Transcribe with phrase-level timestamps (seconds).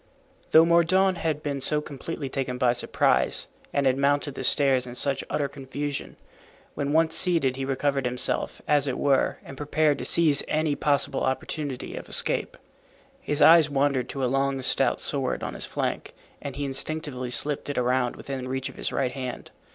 [0.49, 4.95] Though Mordaunt had been so completely taken by surprise and had mounted the stairs in
[4.95, 6.15] such utter confusion,
[6.73, 11.21] when once seated he recovered himself, as it were, and prepared to seize any possible
[11.21, 12.57] opportunity of escape.
[13.21, 17.69] His eye wandered to a long stout sword on his flank and he instinctively slipped
[17.69, 19.51] it around within reach of his right hand.